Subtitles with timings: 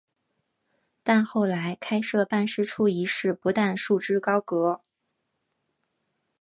[1.03, 4.81] 但后来开设办事处一事不但束之高阁。